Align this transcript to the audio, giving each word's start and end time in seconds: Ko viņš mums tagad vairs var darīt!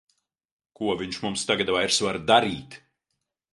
Ko 0.79 0.95
viņš 1.01 1.19
mums 1.27 1.45
tagad 1.51 1.71
vairs 1.77 2.01
var 2.07 2.21
darīt! 2.35 2.81